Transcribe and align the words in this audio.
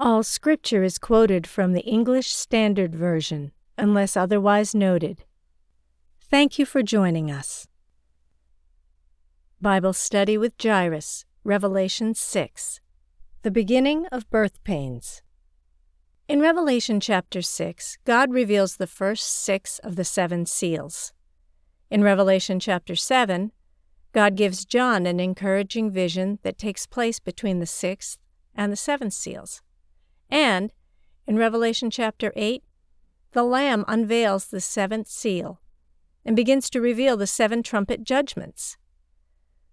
All 0.00 0.22
scripture 0.22 0.84
is 0.84 0.96
quoted 0.96 1.44
from 1.44 1.72
the 1.72 1.84
English 1.84 2.28
Standard 2.28 2.94
Version, 2.94 3.50
unless 3.76 4.16
otherwise 4.16 4.72
noted. 4.72 5.24
Thank 6.20 6.56
you 6.56 6.64
for 6.64 6.84
joining 6.84 7.32
us. 7.32 7.66
Bible 9.60 9.92
Study 9.92 10.38
with 10.38 10.52
Jairus, 10.62 11.24
Revelation 11.42 12.14
6 12.14 12.80
The 13.42 13.50
Beginning 13.50 14.06
of 14.12 14.30
Birth 14.30 14.62
Pains. 14.62 15.20
In 16.28 16.40
Revelation 16.40 17.00
chapter 17.00 17.42
6, 17.42 17.98
God 18.04 18.32
reveals 18.32 18.76
the 18.76 18.86
first 18.86 19.24
six 19.24 19.80
of 19.80 19.96
the 19.96 20.04
seven 20.04 20.46
seals. 20.46 21.12
In 21.90 22.04
Revelation 22.04 22.60
chapter 22.60 22.94
7, 22.94 23.50
God 24.12 24.36
gives 24.36 24.64
John 24.64 25.06
an 25.06 25.18
encouraging 25.18 25.90
vision 25.90 26.38
that 26.44 26.56
takes 26.56 26.86
place 26.86 27.18
between 27.18 27.58
the 27.58 27.66
sixth 27.66 28.20
and 28.54 28.70
the 28.70 28.76
seventh 28.76 29.14
seals. 29.14 29.60
And 30.30 30.72
in 31.26 31.36
Revelation 31.36 31.90
chapter 31.90 32.32
8, 32.36 32.62
the 33.32 33.42
Lamb 33.42 33.84
unveils 33.86 34.46
the 34.46 34.60
seventh 34.60 35.08
seal 35.08 35.60
and 36.24 36.34
begins 36.34 36.68
to 36.70 36.80
reveal 36.80 37.16
the 37.16 37.26
seven 37.26 37.62
trumpet 37.62 38.02
judgments. 38.02 38.76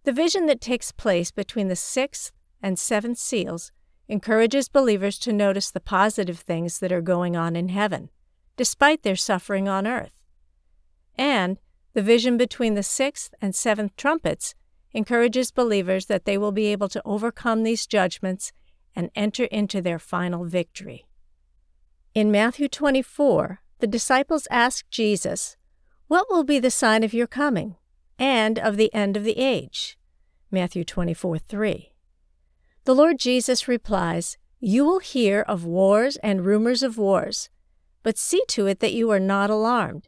The 0.03 0.11
vision 0.11 0.45
that 0.45 0.61
takes 0.61 0.91
place 0.91 1.31
between 1.31 1.67
the 1.67 1.75
sixth 1.75 2.31
and 2.61 2.77
seventh 2.77 3.17
seals 3.17 3.71
encourages 4.07 4.69
believers 4.69 5.17
to 5.19 5.33
notice 5.33 5.71
the 5.71 5.79
positive 5.79 6.39
things 6.39 6.79
that 6.79 6.91
are 6.91 7.01
going 7.01 7.35
on 7.35 7.55
in 7.55 7.69
heaven, 7.69 8.09
despite 8.55 9.03
their 9.03 9.15
suffering 9.15 9.67
on 9.67 9.87
earth. 9.87 10.11
And 11.17 11.57
the 11.93 12.01
vision 12.01 12.37
between 12.37 12.75
the 12.75 12.83
sixth 12.83 13.33
and 13.41 13.55
seventh 13.55 13.95
trumpets 13.95 14.53
encourages 14.93 15.51
believers 15.51 16.05
that 16.05 16.25
they 16.25 16.37
will 16.37 16.51
be 16.51 16.67
able 16.67 16.89
to 16.89 17.01
overcome 17.03 17.63
these 17.63 17.87
judgments 17.87 18.51
and 18.95 19.09
enter 19.15 19.45
into 19.45 19.81
their 19.81 19.99
final 19.99 20.45
victory. 20.45 21.05
In 22.13 22.31
Matthew 22.31 22.67
24, 22.67 23.59
the 23.79 23.87
disciples 23.87 24.47
ask 24.49 24.89
Jesus, 24.89 25.57
What 26.07 26.27
will 26.29 26.43
be 26.43 26.59
the 26.59 26.71
sign 26.71 27.03
of 27.03 27.13
your 27.13 27.27
coming 27.27 27.75
and 28.17 28.57
of 28.57 28.77
the 28.77 28.93
end 28.93 29.17
of 29.17 29.23
the 29.23 29.37
age? 29.37 29.97
Matthew 30.49 30.85
24 30.85 31.39
3. 31.39 31.91
The 32.85 32.95
Lord 32.95 33.19
Jesus 33.19 33.67
replies, 33.67 34.37
You 34.59 34.85
will 34.85 34.99
hear 34.99 35.41
of 35.41 35.65
wars 35.65 36.15
and 36.17 36.45
rumors 36.45 36.83
of 36.83 36.97
wars, 36.97 37.49
but 38.03 38.17
see 38.17 38.43
to 38.49 38.67
it 38.67 38.79
that 38.79 38.93
you 38.93 39.11
are 39.11 39.19
not 39.19 39.49
alarmed. 39.49 40.07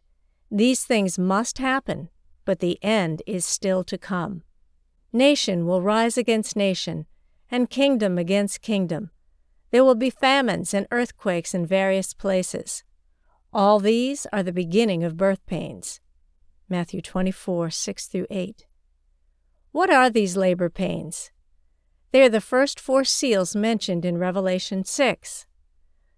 These 0.49 0.85
things 0.85 1.19
must 1.19 1.57
happen, 1.57 2.09
but 2.45 2.59
the 2.59 2.81
end 2.81 3.21
is 3.27 3.45
still 3.45 3.83
to 3.83 3.97
come. 3.97 4.43
Nation 5.11 5.65
will 5.65 5.81
rise 5.81 6.17
against 6.17 6.55
nation 6.55 7.05
and 7.51 7.69
kingdom 7.69 8.17
against 8.17 8.61
kingdom. 8.61 9.11
There 9.71 9.83
will 9.83 9.95
be 9.95 10.09
famines 10.09 10.73
and 10.73 10.87
earthquakes 10.91 11.53
in 11.53 11.65
various 11.65 12.13
places. 12.13 12.83
All 13.53 13.79
these 13.79 14.27
are 14.31 14.43
the 14.43 14.51
beginning 14.51 15.03
of 15.03 15.17
birth 15.17 15.45
pains. 15.45 15.99
Matthew 16.69 17.01
24, 17.01 17.69
6 17.69 18.07
through 18.07 18.27
8. 18.29 18.65
What 19.71 19.89
are 19.89 20.09
these 20.09 20.37
labor 20.37 20.69
pains? 20.69 21.31
They 22.11 22.23
are 22.23 22.29
the 22.29 22.41
first 22.41 22.79
four 22.79 23.03
seals 23.03 23.55
mentioned 23.55 24.05
in 24.05 24.17
Revelation 24.17 24.83
6. 24.83 25.45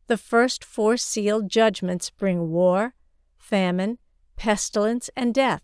The 0.08 0.18
first 0.18 0.64
four 0.64 0.98
sealed 0.98 1.50
judgments 1.50 2.10
bring 2.10 2.50
war, 2.50 2.94
famine, 3.38 3.98
pestilence, 4.36 5.10
and 5.16 5.34
death, 5.34 5.62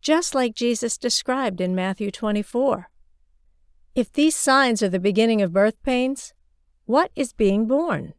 just 0.00 0.34
like 0.34 0.54
Jesus 0.54 0.98
described 0.98 1.60
in 1.60 1.74
Matthew 1.74 2.10
24. 2.10 2.90
If 3.96 4.12
these 4.12 4.36
signs 4.36 4.82
are 4.82 4.90
the 4.90 5.00
beginning 5.00 5.40
of 5.40 5.54
birth 5.54 5.82
pains, 5.82 6.34
what 6.84 7.10
is 7.16 7.32
being 7.32 7.66
born? 7.66 8.12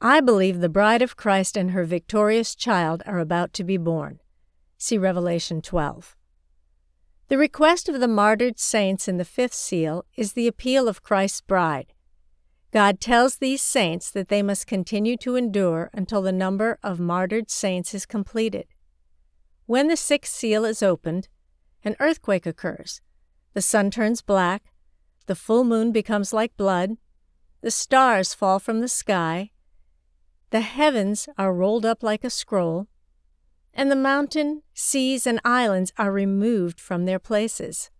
I 0.00 0.22
believe 0.22 0.60
the 0.60 0.70
bride 0.70 1.02
of 1.02 1.18
Christ 1.18 1.54
and 1.54 1.72
her 1.72 1.84
victorious 1.84 2.54
child 2.54 3.02
are 3.04 3.18
about 3.18 3.52
to 3.52 3.64
be 3.64 3.76
born. 3.76 4.20
See 4.78 4.96
Revelation 4.96 5.60
12. 5.60 6.16
The 7.28 7.36
request 7.36 7.90
of 7.90 8.00
the 8.00 8.08
martyred 8.08 8.58
saints 8.58 9.06
in 9.06 9.18
the 9.18 9.26
fifth 9.26 9.52
seal 9.52 10.06
is 10.16 10.32
the 10.32 10.46
appeal 10.46 10.88
of 10.88 11.02
Christ's 11.02 11.42
bride. 11.42 11.92
God 12.72 12.98
tells 12.98 13.36
these 13.36 13.60
saints 13.60 14.10
that 14.10 14.28
they 14.28 14.42
must 14.42 14.66
continue 14.66 15.18
to 15.18 15.36
endure 15.36 15.90
until 15.92 16.22
the 16.22 16.32
number 16.32 16.78
of 16.82 16.98
martyred 16.98 17.50
saints 17.50 17.92
is 17.92 18.06
completed. 18.06 18.64
When 19.66 19.88
the 19.88 19.96
sixth 19.98 20.32
seal 20.32 20.64
is 20.64 20.82
opened, 20.82 21.28
an 21.84 21.96
earthquake 22.00 22.46
occurs. 22.46 23.02
The 23.52 23.60
sun 23.60 23.90
turns 23.90 24.22
black, 24.22 24.72
the 25.26 25.34
full 25.34 25.64
moon 25.64 25.92
becomes 25.92 26.32
like 26.32 26.56
blood, 26.56 26.96
the 27.60 27.70
stars 27.70 28.34
fall 28.34 28.58
from 28.58 28.80
the 28.80 28.88
sky, 28.88 29.50
the 30.50 30.60
heavens 30.60 31.28
are 31.36 31.52
rolled 31.52 31.84
up 31.84 32.02
like 32.02 32.22
a 32.22 32.30
scroll, 32.30 32.86
and 33.74 33.90
the 33.90 33.96
mountain, 33.96 34.62
seas, 34.72 35.26
and 35.26 35.40
islands 35.44 35.92
are 35.98 36.12
removed 36.12 36.80
from 36.80 37.04
their 37.04 37.18
places. 37.18 37.90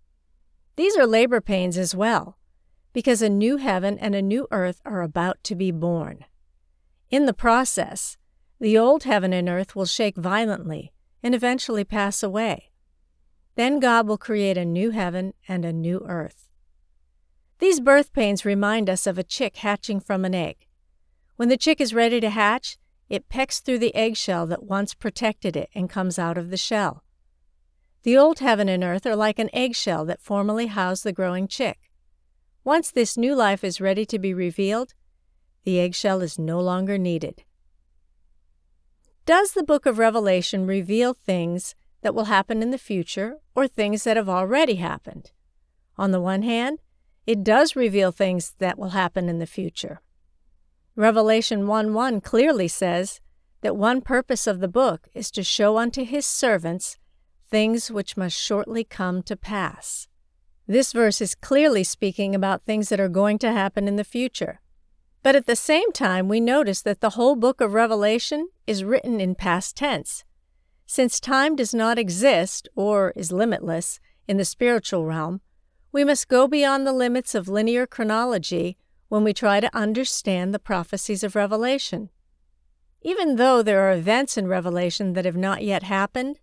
These 0.77 0.97
are 0.97 1.07
labor 1.07 1.41
pains 1.41 1.77
as 1.77 1.95
well, 1.95 2.39
because 2.93 3.21
a 3.21 3.29
new 3.29 3.57
heaven 3.57 3.99
and 3.99 4.15
a 4.15 4.23
new 4.23 4.47
earth 4.51 4.81
are 4.85 5.03
about 5.03 5.43
to 5.45 5.55
be 5.55 5.71
born. 5.71 6.25
In 7.11 7.27
the 7.27 7.35
process, 7.35 8.17
the 8.61 8.79
old 8.79 9.05
heaven 9.05 9.33
and 9.33 9.49
earth 9.49 9.75
will 9.75 9.85
shake 9.85 10.17
violently 10.17 10.93
and 11.23 11.35
eventually 11.35 11.85
pass 11.85 12.23
away. 12.23 12.71
Then 13.57 13.81
God 13.81 14.07
will 14.07 14.19
create 14.19 14.57
a 14.57 14.65
new 14.65 14.91
heaven 14.91 15.35
and 15.49 15.65
a 15.65 15.73
new 15.73 16.05
earth. 16.07 16.49
These 17.59 17.81
birth 17.81 18.13
pains 18.13 18.45
remind 18.45 18.91
us 18.91 19.07
of 19.07 19.19
a 19.19 19.23
chick 19.23 19.57
hatching 19.57 20.01
from 20.01 20.25
an 20.25 20.35
egg. 20.35 20.67
When 21.37 21.49
the 21.49 21.57
chick 21.57 21.81
is 21.81 21.95
ready 21.95 22.21
to 22.21 22.31
hatch, 22.31 22.77
it 23.09 23.29
pecks 23.29 23.61
through 23.61 23.79
the 23.79 23.95
eggshell 23.95 24.47
that 24.47 24.65
once 24.65 24.95
protected 24.95 25.57
it 25.57 25.71
and 25.75 25.89
comes 25.89 26.19
out 26.19 26.37
of 26.37 26.51
the 26.51 26.57
shell. 26.57 27.03
The 28.03 28.17
old 28.17 28.41
heaven 28.41 28.69
and 28.69 28.85
earth 28.85 29.07
are 29.07 29.17
like 29.17 29.39
an 29.39 29.51
eggshell 29.53 30.05
that 30.07 30.21
formerly 30.21 30.67
housed 30.67 31.05
the 31.05 31.13
growing 31.13 31.49
chick. 31.49 31.91
Once 32.63 32.91
this 32.91 33.17
new 33.17 33.35
life 33.35 33.65
is 33.65 33.81
ready 33.81 34.05
to 34.07 34.19
be 34.19 34.35
revealed, 34.35 34.95
the 35.65 35.81
eggshell 35.81 36.21
is 36.21 36.39
no 36.39 36.61
longer 36.61 36.99
needed. 36.99 37.45
Does 39.25 39.53
the 39.53 39.65
book 39.65 39.87
of 39.87 39.99
Revelation 39.99 40.67
reveal 40.67 41.15
things 41.15 41.75
that 42.03 42.15
will 42.15 42.27
happen 42.27 42.63
in 42.63 42.71
the 42.71 42.79
future 42.79 43.39
or 43.55 43.67
things 43.67 44.05
that 44.05 44.17
have 44.17 44.29
already 44.29 44.77
happened? 44.77 45.33
On 45.99 46.13
the 46.13 46.21
one 46.21 46.43
hand, 46.43 46.81
it 47.27 47.43
does 47.43 47.77
reveal 47.77 48.13
things 48.13 48.55
that 48.59 48.79
will 48.79 48.91
happen 48.91 49.29
in 49.29 49.39
the 49.39 49.47
future. 49.47 50.01
Revelation 50.95 51.67
1 51.67 51.93
1 51.93 52.21
clearly 52.21 52.69
says 52.69 53.21
that 53.61 53.77
one 53.77 54.01
purpose 54.01 54.47
of 54.47 54.61
the 54.61 54.69
book 54.69 55.09
is 55.15 55.31
to 55.33 55.43
show 55.43 55.77
unto 55.77 56.05
his 56.05 56.25
servants 56.25 56.99
things 57.51 57.91
which 57.91 58.17
must 58.17 58.37
shortly 58.37 58.85
come 58.85 59.23
to 59.23 59.37
pass. 59.37 60.09
This 60.67 60.93
verse 60.93 61.21
is 61.21 61.35
clearly 61.35 61.85
speaking 61.85 62.35
about 62.35 62.65
things 62.65 62.89
that 62.89 63.01
are 63.01 63.09
going 63.09 63.39
to 63.39 63.53
happen 63.53 63.87
in 63.87 63.97
the 63.97 64.05
future. 64.05 64.61
But 65.23 65.37
at 65.37 65.47
the 65.47 65.57
same 65.57 65.93
time, 65.93 66.29
we 66.29 66.41
notice 66.41 66.83
that 66.83 67.01
the 67.01 67.11
whole 67.11 67.37
book 67.37 67.61
of 67.61 67.75
Revelation 67.75 68.49
is 68.67 68.85
written 68.85 69.21
in 69.21 69.35
past 69.35 69.77
tense. 69.77 70.25
Since 70.87 71.19
time 71.19 71.57
does 71.57 71.75
not 71.75 71.99
exist, 71.99 72.69
or 72.77 73.13
is 73.17 73.33
limitless, 73.33 73.99
in 74.29 74.37
the 74.37 74.45
spiritual 74.45 75.05
realm, 75.05 75.41
we 75.93 76.05
must 76.05 76.29
go 76.29 76.47
beyond 76.47 76.87
the 76.87 76.93
limits 76.93 77.35
of 77.35 77.49
linear 77.49 77.87
chronology 77.87 78.77
when 79.09 79.25
we 79.25 79.33
try 79.33 79.61
to 79.61 79.77
understand 79.77 80.53
the 80.53 80.59
prophecies 80.59 81.23
of 81.23 81.37
Revelation. 81.37 82.11
Even 83.03 83.37
though 83.37 83.63
there 83.63 83.89
are 83.89 83.93
events 83.93 84.37
in 84.37 84.49
Revelation 84.49 85.13
that 85.13 85.25
have 85.25 85.37
not 85.37 85.63
yet 85.63 85.85
happened, 85.85 86.41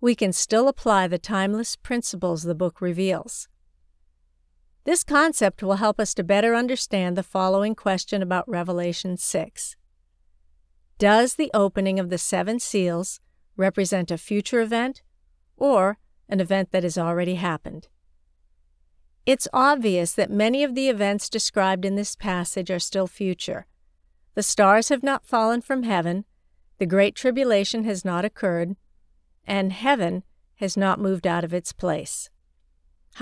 we 0.00 0.14
can 0.14 0.32
still 0.32 0.66
apply 0.66 1.06
the 1.06 1.18
timeless 1.18 1.76
principles 1.76 2.42
the 2.42 2.54
book 2.54 2.80
reveals. 2.80 3.48
This 4.84 5.04
concept 5.04 5.62
will 5.62 5.76
help 5.76 6.00
us 6.00 6.14
to 6.14 6.24
better 6.24 6.54
understand 6.54 7.16
the 7.16 7.22
following 7.22 7.74
question 7.74 8.22
about 8.22 8.48
Revelation 8.48 9.18
6. 9.18 9.76
Does 10.98 11.34
the 11.34 11.50
opening 11.52 11.98
of 11.98 12.08
the 12.08 12.18
seven 12.18 12.58
seals 12.58 13.20
represent 13.56 14.10
a 14.10 14.16
future 14.16 14.60
event 14.60 15.02
or 15.56 15.98
an 16.30 16.40
event 16.40 16.72
that 16.72 16.82
has 16.82 16.96
already 16.96 17.34
happened? 17.34 17.88
It's 19.30 19.46
obvious 19.52 20.12
that 20.14 20.28
many 20.28 20.64
of 20.64 20.74
the 20.74 20.88
events 20.88 21.28
described 21.28 21.84
in 21.84 21.94
this 21.94 22.16
passage 22.16 22.68
are 22.68 22.80
still 22.80 23.06
future, 23.06 23.64
the 24.34 24.42
stars 24.42 24.88
have 24.88 25.04
not 25.04 25.24
fallen 25.24 25.60
from 25.60 25.84
heaven, 25.84 26.24
the 26.78 26.86
great 26.86 27.14
tribulation 27.14 27.84
has 27.84 28.04
not 28.04 28.24
occurred, 28.24 28.74
and 29.46 29.72
heaven 29.72 30.24
has 30.56 30.76
not 30.76 30.98
moved 30.98 31.28
out 31.28 31.44
of 31.44 31.54
its 31.54 31.72
place. 31.72 32.28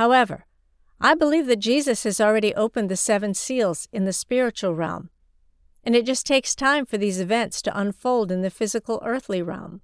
However, 0.01 0.47
I 0.99 1.15
believe 1.15 1.47
that 1.49 1.57
Jesus 1.59 2.05
has 2.05 2.23
already 2.23 2.55
opened 2.55 2.89
the 2.89 2.97
seven 2.97 3.35
seals 3.35 3.87
in 3.93 4.07
the 4.07 4.15
spiritual 4.15 4.75
realm, 4.75 5.11
and 5.85 5.95
it 5.95 6.07
just 6.07 6.25
takes 6.25 6.55
time 6.55 6.87
for 6.87 6.97
these 6.97 7.21
events 7.21 7.61
to 7.61 7.79
unfold 7.79 8.33
in 8.33 8.41
the 8.41 8.49
physical 8.49 9.03
earthly 9.05 9.43
realm. 9.43 9.83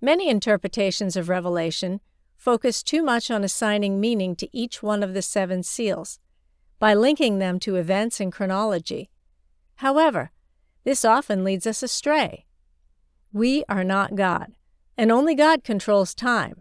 Many 0.00 0.28
interpretations 0.28 1.16
of 1.16 1.28
Revelation 1.28 2.00
focus 2.44 2.82
too 2.82 3.02
much 3.02 3.30
on 3.30 3.42
assigning 3.42 3.98
meaning 3.98 4.36
to 4.36 4.54
each 4.54 4.82
one 4.82 5.02
of 5.02 5.14
the 5.14 5.22
seven 5.22 5.62
seals 5.62 6.18
by 6.78 6.92
linking 6.92 7.38
them 7.38 7.58
to 7.58 7.76
events 7.76 8.20
and 8.20 8.30
chronology. 8.30 9.08
However, 9.76 10.30
this 10.84 11.06
often 11.06 11.42
leads 11.42 11.66
us 11.66 11.82
astray. 11.82 12.44
We 13.32 13.64
are 13.66 13.82
not 13.82 14.14
God, 14.14 14.52
and 14.98 15.10
only 15.10 15.34
God 15.34 15.64
controls 15.64 16.14
time. 16.14 16.60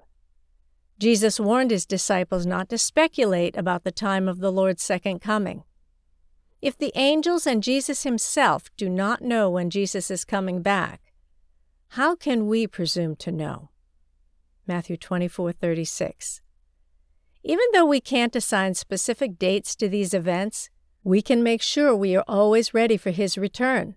Jesus 0.99 1.37
warned 1.37 1.71
his 1.71 1.85
disciples 1.85 2.45
not 2.45 2.69
to 2.69 2.77
speculate 2.77 3.57
about 3.57 3.83
the 3.83 3.91
time 3.91 4.29
of 4.29 4.39
the 4.39 4.53
Lord's 4.53 4.81
second 4.81 5.19
coming. 5.19 5.63
If 6.61 6.77
the 6.77 6.93
angels 6.95 7.45
and 7.45 7.61
Jesus 7.61 8.03
himself 8.03 8.69
do 8.77 8.87
not 8.87 9.21
know 9.21 9.49
when 9.49 9.69
Jesus 9.69 10.09
is 10.09 10.23
coming 10.23 10.61
back, 10.61 11.01
how 11.89 12.15
can 12.15 12.47
we 12.47 12.67
presume 12.67 13.17
to 13.17 13.33
know? 13.33 13.72
Matthew 14.67 14.97
24:36. 14.97 16.41
Even 17.43 17.65
though 17.73 17.85
we 17.85 17.99
can't 17.99 18.35
assign 18.35 18.73
specific 18.73 19.37
dates 19.37 19.75
to 19.75 19.89
these 19.89 20.13
events, 20.13 20.69
we 21.03 21.21
can 21.21 21.43
make 21.43 21.61
sure 21.61 21.93
we 21.93 22.15
are 22.15 22.23
always 22.27 22.73
ready 22.73 22.95
for 22.95 23.11
his 23.11 23.37
return, 23.37 23.95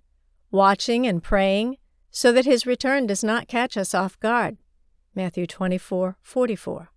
watching 0.50 1.06
and 1.06 1.22
praying 1.22 1.76
so 2.10 2.32
that 2.32 2.44
his 2.44 2.66
return 2.66 3.06
does 3.06 3.22
not 3.22 3.46
catch 3.46 3.76
us 3.76 3.94
off 3.94 4.18
guard. 4.18 4.56
Matthew 5.14 5.46
24:44. 5.46 6.88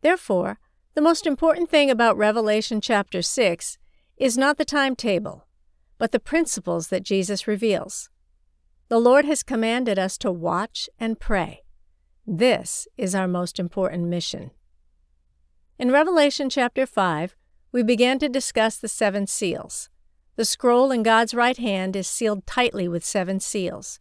Therefore, 0.00 0.58
the 0.94 1.02
most 1.02 1.26
important 1.26 1.70
thing 1.70 1.90
about 1.90 2.16
Revelation 2.16 2.80
chapter 2.80 3.20
6 3.20 3.78
is 4.16 4.38
not 4.38 4.56
the 4.56 4.64
timetable, 4.64 5.46
but 5.98 6.12
the 6.12 6.20
principles 6.20 6.88
that 6.88 7.02
Jesus 7.02 7.46
reveals. 7.46 8.08
The 8.88 8.98
Lord 8.98 9.24
has 9.26 9.42
commanded 9.42 9.98
us 9.98 10.16
to 10.18 10.32
watch 10.32 10.88
and 10.98 11.20
pray. 11.20 11.64
This 12.30 12.86
is 12.98 13.14
our 13.14 13.26
most 13.26 13.58
important 13.58 14.04
mission. 14.04 14.50
In 15.78 15.90
Revelation 15.90 16.50
chapter 16.50 16.84
5, 16.84 17.34
we 17.72 17.82
began 17.82 18.18
to 18.18 18.28
discuss 18.28 18.76
the 18.76 18.86
seven 18.86 19.26
seals. 19.26 19.88
The 20.36 20.44
scroll 20.44 20.90
in 20.90 21.02
God's 21.02 21.32
right 21.32 21.56
hand 21.56 21.96
is 21.96 22.06
sealed 22.06 22.46
tightly 22.46 22.86
with 22.86 23.02
seven 23.02 23.40
seals. 23.40 23.98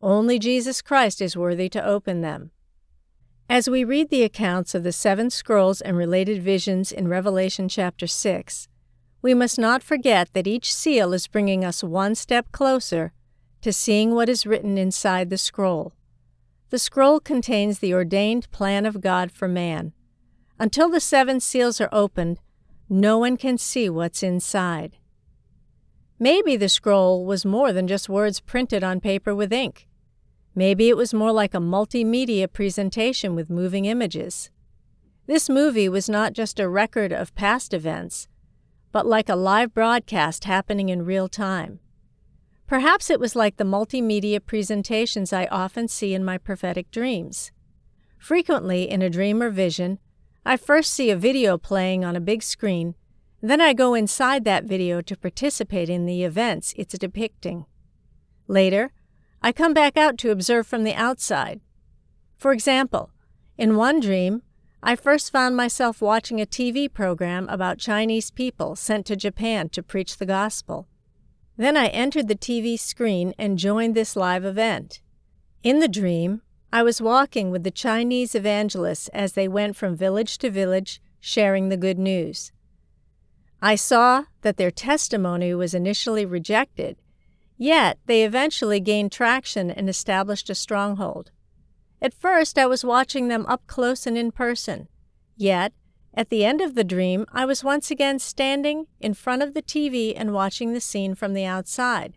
Only 0.00 0.38
Jesus 0.38 0.82
Christ 0.82 1.20
is 1.20 1.36
worthy 1.36 1.68
to 1.70 1.84
open 1.84 2.20
them. 2.20 2.52
As 3.50 3.68
we 3.68 3.82
read 3.82 4.08
the 4.08 4.22
accounts 4.22 4.76
of 4.76 4.84
the 4.84 4.92
seven 4.92 5.28
scrolls 5.28 5.80
and 5.80 5.96
related 5.96 6.44
visions 6.44 6.92
in 6.92 7.08
Revelation 7.08 7.68
chapter 7.68 8.06
6, 8.06 8.68
we 9.20 9.34
must 9.34 9.58
not 9.58 9.82
forget 9.82 10.32
that 10.32 10.46
each 10.46 10.72
seal 10.72 11.12
is 11.12 11.26
bringing 11.26 11.64
us 11.64 11.82
one 11.82 12.14
step 12.14 12.52
closer 12.52 13.12
to 13.62 13.72
seeing 13.72 14.14
what 14.14 14.28
is 14.28 14.46
written 14.46 14.78
inside 14.78 15.28
the 15.28 15.36
scroll. 15.36 15.92
The 16.74 16.78
scroll 16.80 17.20
contains 17.20 17.78
the 17.78 17.94
ordained 17.94 18.50
plan 18.50 18.84
of 18.84 19.00
God 19.00 19.30
for 19.30 19.46
man. 19.46 19.92
Until 20.58 20.88
the 20.88 20.98
seven 20.98 21.38
seals 21.38 21.80
are 21.80 21.88
opened, 21.92 22.40
no 22.88 23.16
one 23.16 23.36
can 23.36 23.58
see 23.58 23.88
what's 23.88 24.24
inside. 24.24 24.96
Maybe 26.18 26.56
the 26.56 26.68
scroll 26.68 27.24
was 27.24 27.46
more 27.46 27.72
than 27.72 27.86
just 27.86 28.08
words 28.08 28.40
printed 28.40 28.82
on 28.82 28.98
paper 28.98 29.36
with 29.36 29.52
ink. 29.52 29.86
Maybe 30.52 30.88
it 30.88 30.96
was 30.96 31.14
more 31.14 31.30
like 31.30 31.54
a 31.54 31.58
multimedia 31.58 32.52
presentation 32.52 33.36
with 33.36 33.48
moving 33.48 33.84
images. 33.84 34.50
This 35.28 35.48
movie 35.48 35.88
was 35.88 36.08
not 36.08 36.32
just 36.32 36.58
a 36.58 36.68
record 36.68 37.12
of 37.12 37.36
past 37.36 37.72
events, 37.72 38.26
but 38.90 39.06
like 39.06 39.28
a 39.28 39.36
live 39.36 39.72
broadcast 39.72 40.42
happening 40.42 40.88
in 40.88 41.04
real 41.04 41.28
time. 41.28 41.78
Perhaps 42.66 43.10
it 43.10 43.20
was 43.20 43.36
like 43.36 43.56
the 43.56 43.64
multimedia 43.64 44.44
presentations 44.44 45.32
I 45.32 45.46
often 45.46 45.88
see 45.88 46.14
in 46.14 46.24
my 46.24 46.38
prophetic 46.38 46.90
dreams. 46.90 47.52
Frequently, 48.18 48.88
in 48.88 49.02
a 49.02 49.10
dream 49.10 49.42
or 49.42 49.50
vision, 49.50 49.98
I 50.46 50.56
first 50.56 50.92
see 50.92 51.10
a 51.10 51.16
video 51.16 51.58
playing 51.58 52.04
on 52.04 52.16
a 52.16 52.20
big 52.20 52.42
screen, 52.42 52.94
then 53.42 53.60
I 53.60 53.74
go 53.74 53.92
inside 53.92 54.44
that 54.44 54.64
video 54.64 55.02
to 55.02 55.16
participate 55.18 55.90
in 55.90 56.06
the 56.06 56.24
events 56.24 56.72
it's 56.78 56.96
depicting. 56.96 57.66
Later, 58.48 58.92
I 59.42 59.52
come 59.52 59.74
back 59.74 59.98
out 59.98 60.16
to 60.18 60.30
observe 60.30 60.66
from 60.66 60.84
the 60.84 60.94
outside. 60.94 61.60
For 62.38 62.52
example, 62.52 63.10
in 63.58 63.76
one 63.76 64.00
dream, 64.00 64.40
I 64.82 64.96
first 64.96 65.30
found 65.30 65.56
myself 65.56 66.00
watching 66.00 66.40
a 66.40 66.46
TV 66.46 66.90
program 66.90 67.46
about 67.50 67.78
Chinese 67.78 68.30
people 68.30 68.76
sent 68.76 69.04
to 69.06 69.16
Japan 69.16 69.68
to 69.70 69.82
preach 69.82 70.16
the 70.16 70.26
gospel. 70.26 70.88
Then 71.56 71.76
I 71.76 71.86
entered 71.88 72.28
the 72.28 72.34
TV 72.34 72.78
screen 72.78 73.34
and 73.38 73.58
joined 73.58 73.94
this 73.94 74.16
live 74.16 74.44
event. 74.44 75.00
In 75.62 75.78
the 75.78 75.88
dream, 75.88 76.42
I 76.72 76.82
was 76.82 77.00
walking 77.00 77.50
with 77.50 77.62
the 77.62 77.70
Chinese 77.70 78.34
evangelists 78.34 79.08
as 79.08 79.34
they 79.34 79.46
went 79.46 79.76
from 79.76 79.94
village 79.94 80.38
to 80.38 80.50
village 80.50 81.00
sharing 81.20 81.68
the 81.68 81.76
good 81.76 81.98
news. 81.98 82.52
I 83.62 83.76
saw 83.76 84.24
that 84.42 84.56
their 84.56 84.72
testimony 84.72 85.54
was 85.54 85.72
initially 85.72 86.26
rejected, 86.26 86.96
yet 87.56 87.98
they 88.06 88.24
eventually 88.24 88.80
gained 88.80 89.12
traction 89.12 89.70
and 89.70 89.88
established 89.88 90.50
a 90.50 90.54
stronghold. 90.54 91.30
At 92.02 92.12
first, 92.12 92.58
I 92.58 92.66
was 92.66 92.84
watching 92.84 93.28
them 93.28 93.46
up 93.46 93.66
close 93.66 94.06
and 94.06 94.18
in 94.18 94.32
person, 94.32 94.88
yet 95.36 95.72
at 96.16 96.30
the 96.30 96.44
end 96.44 96.60
of 96.60 96.74
the 96.74 96.84
dream, 96.84 97.26
I 97.32 97.44
was 97.44 97.64
once 97.64 97.90
again 97.90 98.20
standing 98.20 98.86
in 99.00 99.14
front 99.14 99.42
of 99.42 99.52
the 99.52 99.62
TV 99.62 100.14
and 100.16 100.32
watching 100.32 100.72
the 100.72 100.80
scene 100.80 101.16
from 101.16 101.34
the 101.34 101.44
outside. 101.44 102.14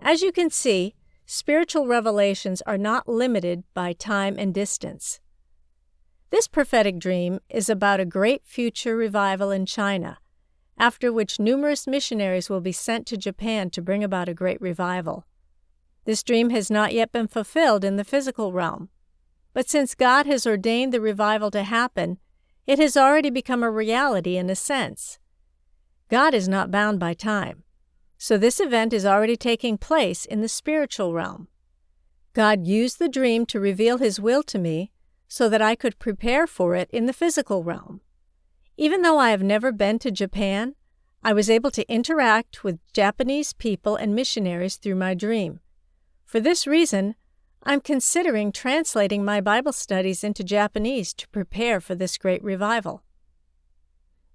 As 0.00 0.22
you 0.22 0.32
can 0.32 0.50
see, 0.50 0.94
spiritual 1.24 1.86
revelations 1.86 2.62
are 2.62 2.76
not 2.76 3.08
limited 3.08 3.62
by 3.74 3.92
time 3.92 4.34
and 4.38 4.52
distance. 4.52 5.20
This 6.30 6.48
prophetic 6.48 6.98
dream 6.98 7.38
is 7.48 7.68
about 7.68 8.00
a 8.00 8.04
great 8.04 8.42
future 8.44 8.96
revival 8.96 9.52
in 9.52 9.66
China, 9.66 10.18
after 10.76 11.12
which 11.12 11.38
numerous 11.38 11.86
missionaries 11.86 12.50
will 12.50 12.60
be 12.60 12.72
sent 12.72 13.06
to 13.06 13.16
Japan 13.16 13.70
to 13.70 13.80
bring 13.80 14.02
about 14.02 14.28
a 14.28 14.34
great 14.34 14.60
revival. 14.60 15.24
This 16.04 16.24
dream 16.24 16.50
has 16.50 16.70
not 16.70 16.92
yet 16.92 17.12
been 17.12 17.28
fulfilled 17.28 17.84
in 17.84 17.96
the 17.96 18.04
physical 18.04 18.52
realm, 18.52 18.88
but 19.54 19.68
since 19.68 19.94
God 19.94 20.26
has 20.26 20.46
ordained 20.46 20.92
the 20.92 21.00
revival 21.00 21.52
to 21.52 21.62
happen, 21.62 22.18
it 22.66 22.78
has 22.78 22.96
already 22.96 23.30
become 23.30 23.62
a 23.62 23.70
reality 23.70 24.36
in 24.36 24.50
a 24.50 24.56
sense. 24.56 25.18
God 26.08 26.34
is 26.34 26.48
not 26.48 26.70
bound 26.70 26.98
by 26.98 27.14
time, 27.14 27.62
so 28.18 28.36
this 28.36 28.60
event 28.60 28.92
is 28.92 29.06
already 29.06 29.36
taking 29.36 29.78
place 29.78 30.24
in 30.24 30.40
the 30.40 30.48
spiritual 30.48 31.12
realm. 31.12 31.48
God 32.32 32.66
used 32.66 32.98
the 32.98 33.08
dream 33.08 33.46
to 33.46 33.60
reveal 33.60 33.98
His 33.98 34.20
will 34.20 34.42
to 34.44 34.58
me 34.58 34.92
so 35.28 35.48
that 35.48 35.62
I 35.62 35.74
could 35.74 35.98
prepare 35.98 36.46
for 36.46 36.74
it 36.74 36.90
in 36.90 37.06
the 37.06 37.12
physical 37.12 37.64
realm. 37.64 38.00
Even 38.76 39.02
though 39.02 39.18
I 39.18 39.30
have 39.30 39.42
never 39.42 39.72
been 39.72 39.98
to 40.00 40.10
Japan, 40.10 40.74
I 41.24 41.32
was 41.32 41.50
able 41.50 41.70
to 41.72 41.92
interact 41.92 42.62
with 42.62 42.78
Japanese 42.92 43.52
people 43.52 43.96
and 43.96 44.14
missionaries 44.14 44.76
through 44.76 44.94
my 44.96 45.14
dream. 45.14 45.60
For 46.24 46.40
this 46.40 46.66
reason, 46.66 47.14
I'm 47.68 47.80
considering 47.80 48.52
translating 48.52 49.24
my 49.24 49.40
Bible 49.40 49.72
studies 49.72 50.22
into 50.22 50.44
Japanese 50.44 51.12
to 51.14 51.28
prepare 51.30 51.80
for 51.80 51.96
this 51.96 52.16
great 52.16 52.42
revival. 52.44 53.02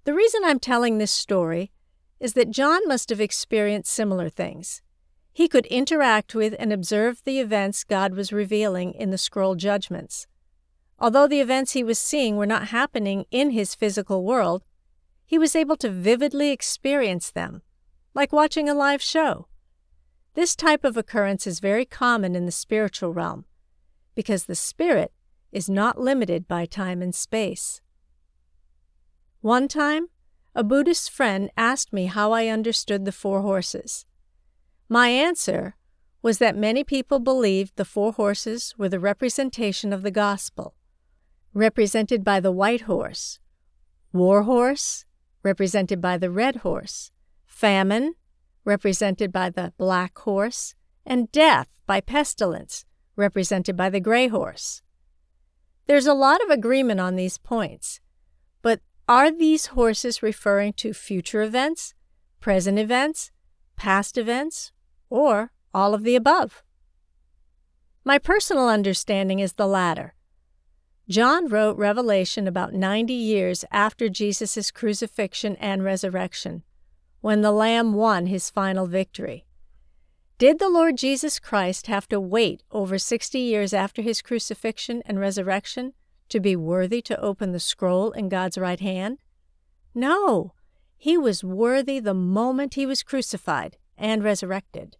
The 0.04 0.12
reason 0.12 0.42
I'm 0.44 0.60
telling 0.60 0.98
this 0.98 1.12
story 1.12 1.72
is 2.20 2.34
that 2.34 2.50
John 2.50 2.86
must 2.86 3.08
have 3.08 3.22
experienced 3.22 3.90
similar 3.90 4.28
things. 4.28 4.82
He 5.32 5.48
could 5.48 5.64
interact 5.66 6.34
with 6.34 6.54
and 6.58 6.74
observe 6.74 7.22
the 7.24 7.40
events 7.40 7.84
God 7.84 8.12
was 8.12 8.34
revealing 8.34 8.92
in 8.92 9.08
the 9.08 9.16
scroll 9.16 9.54
judgments. 9.54 10.26
Although 10.98 11.26
the 11.26 11.40
events 11.40 11.72
he 11.72 11.82
was 11.82 11.98
seeing 11.98 12.36
were 12.36 12.44
not 12.44 12.68
happening 12.68 13.24
in 13.30 13.52
his 13.52 13.74
physical 13.74 14.24
world, 14.24 14.62
he 15.24 15.38
was 15.38 15.56
able 15.56 15.76
to 15.76 15.88
vividly 15.88 16.50
experience 16.50 17.30
them, 17.30 17.62
like 18.12 18.30
watching 18.30 18.68
a 18.68 18.74
live 18.74 19.00
show. 19.00 19.46
This 20.34 20.56
type 20.56 20.84
of 20.84 20.96
occurrence 20.96 21.46
is 21.46 21.60
very 21.60 21.84
common 21.84 22.34
in 22.34 22.46
the 22.46 22.52
spiritual 22.52 23.12
realm 23.12 23.44
because 24.14 24.44
the 24.44 24.54
spirit 24.54 25.12
is 25.50 25.68
not 25.68 26.00
limited 26.00 26.48
by 26.48 26.64
time 26.64 27.02
and 27.02 27.14
space. 27.14 27.80
One 29.42 29.68
time, 29.68 30.06
a 30.54 30.64
Buddhist 30.64 31.10
friend 31.10 31.50
asked 31.56 31.92
me 31.92 32.06
how 32.06 32.32
I 32.32 32.46
understood 32.46 33.04
the 33.04 33.12
four 33.12 33.42
horses. 33.42 34.06
My 34.88 35.08
answer 35.08 35.76
was 36.22 36.38
that 36.38 36.56
many 36.56 36.84
people 36.84 37.18
believed 37.18 37.76
the 37.76 37.84
four 37.84 38.12
horses 38.12 38.74
were 38.78 38.88
the 38.88 39.00
representation 39.00 39.92
of 39.92 40.02
the 40.02 40.10
gospel, 40.10 40.74
represented 41.52 42.24
by 42.24 42.40
the 42.40 42.52
white 42.52 42.82
horse, 42.82 43.38
war 44.12 44.44
horse, 44.44 45.04
represented 45.42 46.00
by 46.00 46.16
the 46.16 46.30
red 46.30 46.56
horse, 46.56 47.10
famine, 47.46 48.14
represented 48.64 49.32
by 49.32 49.50
the 49.50 49.72
black 49.76 50.18
horse, 50.18 50.74
and 51.04 51.30
death 51.32 51.68
by 51.86 52.00
pestilence, 52.00 52.84
represented 53.16 53.76
by 53.76 53.90
the 53.90 54.00
gray 54.00 54.28
horse. 54.28 54.82
There's 55.86 56.06
a 56.06 56.14
lot 56.14 56.42
of 56.42 56.50
agreement 56.50 57.00
on 57.00 57.16
these 57.16 57.38
points, 57.38 58.00
but 58.62 58.80
are 59.08 59.30
these 59.30 59.66
horses 59.66 60.22
referring 60.22 60.74
to 60.74 60.94
future 60.94 61.42
events, 61.42 61.94
present 62.40 62.78
events, 62.78 63.30
past 63.76 64.16
events, 64.16 64.72
or 65.10 65.50
all 65.74 65.92
of 65.92 66.04
the 66.04 66.14
above? 66.14 66.62
My 68.04 68.18
personal 68.18 68.68
understanding 68.68 69.40
is 69.40 69.54
the 69.54 69.66
latter. 69.66 70.14
John 71.08 71.48
wrote 71.48 71.76
Revelation 71.76 72.46
about 72.46 72.72
90 72.72 73.12
years 73.12 73.64
after 73.70 74.08
Jesus' 74.08 74.70
crucifixion 74.70 75.56
and 75.56 75.84
resurrection, 75.84 76.62
when 77.22 77.40
the 77.40 77.52
Lamb 77.52 77.94
won 77.94 78.26
his 78.26 78.50
final 78.50 78.86
victory. 78.86 79.46
Did 80.36 80.58
the 80.58 80.68
Lord 80.68 80.98
Jesus 80.98 81.38
Christ 81.38 81.86
have 81.86 82.08
to 82.08 82.20
wait 82.20 82.64
over 82.72 82.98
60 82.98 83.38
years 83.38 83.72
after 83.72 84.02
his 84.02 84.20
crucifixion 84.20 85.02
and 85.06 85.18
resurrection 85.18 85.94
to 86.28 86.40
be 86.40 86.56
worthy 86.56 87.00
to 87.02 87.20
open 87.20 87.52
the 87.52 87.60
scroll 87.60 88.10
in 88.10 88.28
God's 88.28 88.58
right 88.58 88.80
hand? 88.80 89.18
No, 89.94 90.52
he 90.98 91.16
was 91.16 91.44
worthy 91.44 92.00
the 92.00 92.12
moment 92.12 92.74
he 92.74 92.86
was 92.86 93.02
crucified 93.04 93.76
and 93.96 94.24
resurrected. 94.24 94.96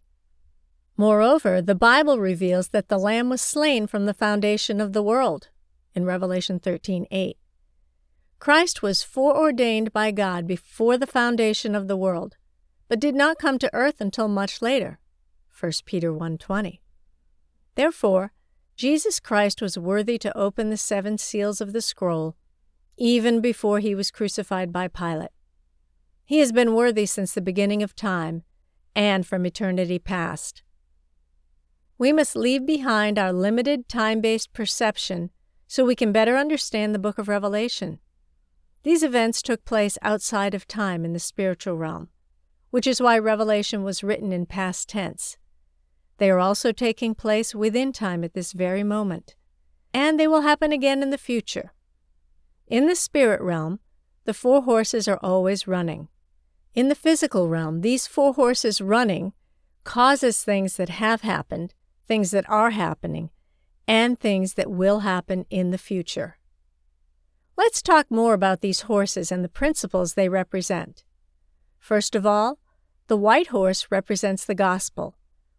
Moreover, 0.95 1.61
the 1.61 1.75
Bible 1.75 2.19
reveals 2.19 2.69
that 2.69 2.87
the 2.87 2.97
Lamb 2.97 3.29
was 3.29 3.41
slain 3.41 3.85
from 3.85 4.05
the 4.05 4.13
foundation 4.13 4.79
of 4.79 4.93
the 4.93 5.03
world 5.03 5.49
in 5.93 6.05
Revelation 6.05 6.59
13:8. 6.59 7.35
Christ 8.43 8.81
was 8.81 9.03
foreordained 9.03 9.93
by 9.93 10.11
God 10.11 10.45
before 10.45 10.97
the 10.97 11.07
foundation 11.07 11.75
of 11.75 11.87
the 11.87 11.95
world, 11.95 12.35
but 12.89 12.99
did 12.99 13.15
not 13.15 13.37
come 13.39 13.57
to 13.57 13.73
earth 13.73 14.01
until 14.01 14.27
much 14.27 14.61
later 14.61 14.99
1 15.47 15.85
Peter 15.85 16.11
1:20. 16.11 16.81
Therefore, 17.75 18.33
Jesus 18.75 19.21
Christ 19.21 19.61
was 19.61 19.77
worthy 19.77 20.17
to 20.17 20.37
open 20.37 20.69
the 20.69 20.75
seven 20.75 21.17
seals 21.17 21.61
of 21.61 21.71
the 21.71 21.81
scroll 21.81 22.35
even 22.97 23.39
before 23.39 23.79
he 23.79 23.95
was 23.95 24.11
crucified 24.11 24.73
by 24.73 24.89
Pilate. 24.89 25.31
He 26.25 26.39
has 26.39 26.51
been 26.51 26.75
worthy 26.75 27.05
since 27.05 27.33
the 27.33 27.39
beginning 27.39 27.81
of 27.81 27.95
time 27.95 28.43
and 28.93 29.25
from 29.25 29.45
eternity 29.45 29.99
past. 29.99 30.63
We 31.97 32.11
must 32.11 32.35
leave 32.35 32.65
behind 32.65 33.17
our 33.17 33.31
limited 33.31 33.87
time 33.87 34.19
based 34.19 34.51
perception 34.51 35.31
so 35.65 35.85
we 35.85 35.95
can 35.95 36.11
better 36.11 36.35
understand 36.35 36.93
the 36.93 36.99
book 36.99 37.17
of 37.17 37.29
Revelation. 37.29 38.01
These 38.83 39.03
events 39.03 39.41
took 39.41 39.63
place 39.63 39.97
outside 40.01 40.53
of 40.53 40.67
time 40.67 41.05
in 41.05 41.13
the 41.13 41.19
spiritual 41.19 41.77
realm, 41.77 42.09
which 42.69 42.85
is 42.85 43.01
why 43.01 43.17
Revelation 43.17 43.83
was 43.83 44.03
written 44.03 44.33
in 44.33 44.45
past 44.45 44.89
tense. 44.89 45.37
They 46.17 46.29
are 46.29 46.39
also 46.39 46.71
taking 46.71 47.15
place 47.15 47.55
within 47.55 47.93
time 47.93 48.23
at 48.23 48.33
this 48.33 48.51
very 48.51 48.83
moment, 48.83 49.35
and 49.93 50.19
they 50.19 50.27
will 50.27 50.41
happen 50.41 50.71
again 50.71 51.01
in 51.01 51.11
the 51.11 51.17
future. 51.17 51.71
In 52.67 52.87
the 52.87 52.95
spirit 52.95 53.41
realm, 53.41 53.79
the 54.25 54.33
four 54.33 54.63
horses 54.63 55.07
are 55.07 55.19
always 55.21 55.67
running. 55.67 56.09
In 56.73 56.89
the 56.89 56.95
physical 56.95 57.47
realm, 57.47 57.81
these 57.81 58.07
four 58.07 58.33
horses 58.33 58.81
running 58.81 59.33
causes 59.83 60.43
things 60.43 60.75
that 60.77 60.89
have 60.89 61.21
happened, 61.21 61.73
things 62.05 62.31
that 62.31 62.49
are 62.49 62.71
happening, 62.71 63.29
and 63.87 64.19
things 64.19 64.55
that 64.55 64.71
will 64.71 65.01
happen 65.01 65.45
in 65.49 65.71
the 65.71 65.77
future. 65.77 66.37
Let's 67.55 67.81
talk 67.81 68.09
more 68.09 68.33
about 68.33 68.61
these 68.61 68.81
horses 68.81 69.31
and 69.31 69.43
the 69.43 69.49
principles 69.49 70.13
they 70.13 70.29
represent. 70.29 71.03
First 71.79 72.15
of 72.15 72.25
all, 72.25 72.59
the 73.07 73.17
white 73.17 73.47
horse 73.47 73.87
represents 73.91 74.45
the 74.45 74.55
gospel 74.55 75.15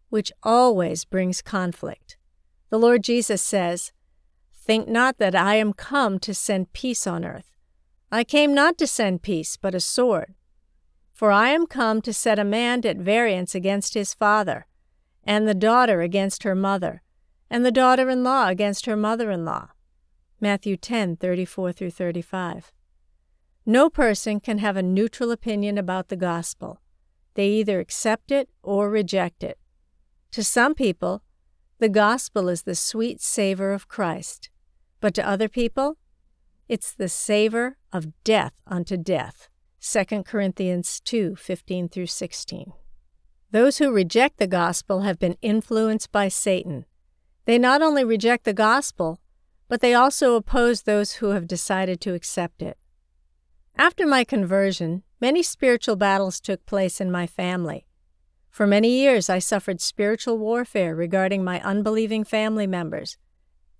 which 0.09 0.31
always 0.43 1.03
brings 1.03 1.41
conflict. 1.41 2.15
The 2.69 2.79
Lord 2.79 3.03
Jesus 3.03 3.41
says, 3.41 3.91
Think 4.53 4.87
not 4.87 5.17
that 5.17 5.35
I 5.35 5.55
am 5.55 5.73
come 5.73 6.19
to 6.19 6.33
send 6.33 6.73
peace 6.73 7.05
on 7.05 7.25
earth. 7.25 7.51
I 8.11 8.23
came 8.23 8.53
not 8.53 8.77
to 8.77 8.87
send 8.87 9.23
peace, 9.23 9.57
but 9.57 9.75
a 9.75 9.79
sword. 9.79 10.33
For 11.13 11.31
I 11.31 11.49
am 11.49 11.67
come 11.67 12.01
to 12.01 12.13
set 12.13 12.39
a 12.39 12.43
man 12.43 12.85
at 12.85 12.97
variance 12.97 13.55
against 13.55 13.93
his 13.93 14.13
father, 14.13 14.67
and 15.23 15.47
the 15.47 15.53
daughter 15.53 16.01
against 16.01 16.43
her 16.43 16.55
mother, 16.55 17.01
and 17.49 17.65
the 17.65 17.71
daughter 17.71 18.09
in 18.09 18.23
law 18.23 18.47
against 18.47 18.85
her 18.85 18.95
mother 18.95 19.29
in 19.31 19.43
law. 19.43 19.69
Matthew 20.39 20.77
10 20.77 21.17
34 21.17 21.71
through 21.71 21.91
35. 21.91 22.71
No 23.65 23.89
person 23.89 24.39
can 24.39 24.59
have 24.59 24.77
a 24.77 24.83
neutral 24.83 25.31
opinion 25.31 25.77
about 25.77 26.09
the 26.09 26.15
gospel. 26.15 26.81
They 27.33 27.47
either 27.47 27.79
accept 27.79 28.31
it 28.31 28.49
or 28.61 28.89
reject 28.89 29.43
it. 29.43 29.57
To 30.31 30.43
some 30.43 30.75
people, 30.75 31.23
the 31.79 31.89
gospel 31.89 32.47
is 32.47 32.63
the 32.63 32.75
sweet 32.75 33.21
savor 33.21 33.73
of 33.73 33.87
Christ, 33.87 34.49
but 35.01 35.13
to 35.15 35.27
other 35.27 35.49
people, 35.49 35.97
it's 36.67 36.93
the 36.93 37.09
savor 37.09 37.77
of 37.91 38.11
death 38.23 38.53
unto 38.65 38.97
death. 38.97 39.49
2 39.81 40.23
Corinthians 40.23 40.99
2 41.01 41.35
15 41.35 41.89
through 41.89 42.07
16. 42.07 42.73
Those 43.51 43.77
who 43.77 43.91
reject 43.91 44.37
the 44.37 44.47
gospel 44.47 45.01
have 45.01 45.19
been 45.19 45.37
influenced 45.41 46.11
by 46.11 46.27
Satan. 46.27 46.85
They 47.45 47.59
not 47.59 47.81
only 47.81 48.03
reject 48.03 48.45
the 48.45 48.53
gospel, 48.53 49.19
but 49.67 49.81
they 49.81 49.93
also 49.93 50.35
oppose 50.35 50.81
those 50.81 51.13
who 51.13 51.29
have 51.29 51.47
decided 51.47 51.99
to 52.01 52.13
accept 52.13 52.61
it. 52.61 52.77
After 53.77 54.05
my 54.05 54.23
conversion, 54.23 55.03
many 55.19 55.43
spiritual 55.43 55.95
battles 55.95 56.39
took 56.39 56.65
place 56.65 57.01
in 57.01 57.11
my 57.11 57.27
family. 57.27 57.87
For 58.49 58.65
many 58.65 58.89
years, 58.89 59.29
I 59.29 59.39
suffered 59.39 59.81
spiritual 59.81 60.37
warfare 60.37 60.95
regarding 60.95 61.43
my 61.43 61.61
unbelieving 61.61 62.23
family 62.23 62.67
members, 62.67 63.17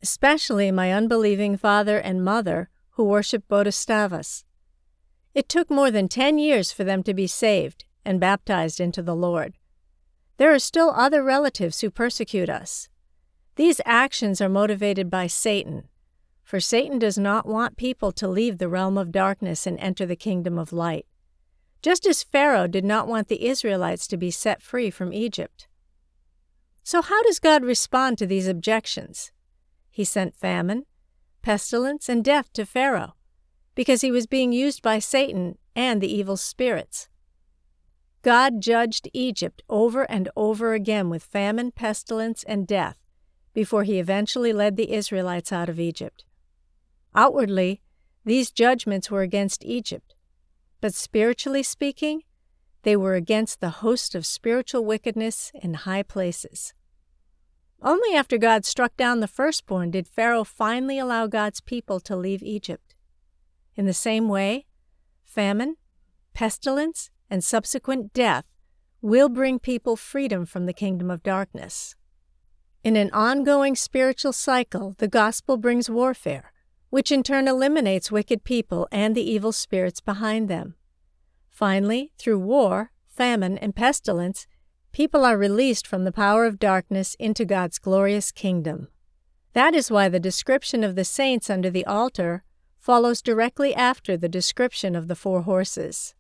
especially 0.02 0.70
my 0.70 0.92
unbelieving 0.92 1.56
father 1.56 1.98
and 1.98 2.26
mother 2.26 2.70
who 2.92 3.04
worship 3.04 3.48
Bodhisattvas. 3.48 4.44
It 5.34 5.48
took 5.48 5.70
more 5.70 5.92
than 5.92 6.08
10 6.08 6.38
years 6.40 6.72
for 6.72 6.84
them 6.84 7.04
to 7.04 7.14
be 7.14 7.28
saved 7.28 7.86
and 8.04 8.20
baptized 8.20 8.80
into 8.80 9.02
the 9.02 9.16
Lord. 9.16 9.54
There 10.38 10.54
are 10.54 10.60
still 10.60 10.92
other 10.92 11.24
relatives 11.24 11.80
who 11.80 11.90
persecute 11.90 12.50
us. 12.50 12.90
These 13.56 13.82
actions 13.86 14.42
are 14.42 14.50
motivated 14.50 15.10
by 15.10 15.28
Satan, 15.28 15.88
for 16.44 16.60
Satan 16.60 17.00
does 17.00 17.18
not 17.18 17.48
want 17.48 17.78
people 17.78 18.12
to 18.14 18.28
leave 18.28 18.58
the 18.58 18.70
realm 18.70 18.98
of 18.98 19.12
darkness 19.12 19.66
and 19.66 19.80
enter 19.80 20.06
the 20.06 20.16
kingdom 20.16 20.58
of 20.58 20.74
light 20.74 21.06
just 21.86 22.08
as 22.08 22.24
Pharaoh 22.24 22.66
did 22.66 22.84
not 22.84 23.08
want 23.08 23.28
the 23.28 23.46
Israelites 23.46 24.08
to 24.08 24.18
be 24.18 24.32
set 24.32 24.60
free 24.60 24.90
from 24.90 25.14
Egypt. 25.14 25.68
So, 26.82 27.04
how 27.04 27.22
does 27.22 27.38
God 27.38 27.64
respond 27.64 28.18
to 28.18 28.26
these 28.26 28.48
objections? 28.48 29.32
He 29.92 30.04
sent 30.04 30.34
famine, 30.34 30.86
pestilence, 31.44 32.10
and 32.10 32.26
death 32.26 32.52
to 32.54 32.66
Pharaoh 32.66 33.14
because 33.76 34.02
he 34.02 34.10
was 34.10 34.26
being 34.26 34.52
used 34.52 34.82
by 34.82 34.98
Satan 34.98 35.60
and 35.76 36.02
the 36.02 36.12
evil 36.12 36.38
spirits. 36.38 37.08
God 38.24 38.62
judged 38.62 39.08
Egypt 39.14 39.62
over 39.70 40.10
and 40.10 40.28
over 40.36 40.74
again 40.74 41.12
with 41.12 41.24
famine, 41.24 41.70
pestilence, 41.70 42.44
and 42.46 42.66
death 42.66 42.98
before 43.56 43.84
he 43.84 43.98
eventually 43.98 44.54
led 44.54 44.76
the 44.76 44.92
Israelites 44.92 45.52
out 45.52 45.70
of 45.70 45.80
Egypt. 45.80 46.26
Outwardly, 47.16 47.82
these 48.26 48.52
judgments 48.52 49.10
were 49.10 49.22
against 49.22 49.64
Egypt, 49.64 50.14
but 50.82 50.94
spiritually 50.94 51.64
speaking, 51.64 52.22
they 52.84 52.98
were 52.98 53.16
against 53.16 53.62
the 53.62 53.82
host 53.82 54.14
of 54.14 54.26
spiritual 54.26 54.84
wickedness 54.84 55.52
in 55.56 55.74
high 55.74 56.04
places. 56.04 56.74
Only 57.82 58.14
after 58.16 58.38
God 58.38 58.66
struck 58.66 58.98
down 58.98 59.22
the 59.22 59.28
firstborn 59.28 59.90
did 59.90 60.08
Pharaoh 60.08 60.44
finally 60.44 61.00
allow 61.00 61.26
God's 61.26 61.62
people 61.62 62.00
to 62.02 62.16
leave 62.16 62.44
Egypt. 62.44 62.94
In 63.76 63.86
the 63.86 63.94
same 63.94 64.28
way, 64.28 64.66
famine, 65.24 65.78
pestilence, 66.34 67.10
and 67.30 67.44
subsequent 67.44 68.12
death 68.12 68.46
will 69.02 69.30
bring 69.30 69.60
people 69.60 69.96
freedom 69.96 70.46
from 70.46 70.66
the 70.66 70.74
kingdom 70.74 71.10
of 71.10 71.24
darkness. 71.24 71.96
In 72.86 72.96
an 72.96 73.10
ongoing 73.14 73.76
spiritual 73.76 74.32
cycle, 74.32 74.94
the 75.00 75.08
gospel 75.08 75.58
brings 75.58 75.90
warfare, 75.90 76.54
which 76.92 77.12
in 77.12 77.24
turn 77.24 77.48
eliminates 77.48 78.12
wicked 78.12 78.44
people 78.44 78.88
and 78.92 79.16
the 79.16 79.28
evil 79.28 79.52
spirits 79.52 80.02
behind 80.02 80.50
them. 80.50 80.76
Finally, 81.50 82.12
through 82.20 82.38
war, 82.38 82.92
famine, 83.08 83.58
and 83.58 83.76
pestilence, 83.76 84.46
people 84.92 85.26
are 85.26 85.36
released 85.36 85.88
from 85.88 86.04
the 86.04 86.12
power 86.12 86.46
of 86.46 86.60
darkness 86.60 87.16
into 87.16 87.44
God's 87.44 87.80
glorious 87.80 88.32
kingdom. 88.32 88.90
That 89.54 89.74
is 89.74 89.90
why 89.90 90.08
the 90.08 90.20
description 90.20 90.84
of 90.84 90.94
the 90.94 91.06
saints 91.06 91.50
under 91.50 91.72
the 91.72 91.88
altar 91.88 92.44
follows 92.78 93.24
directly 93.24 93.74
after 93.74 94.16
the 94.16 94.30
description 94.30 94.96
of 94.96 95.08
the 95.08 95.16
four 95.16 95.42
horses. 95.42 96.14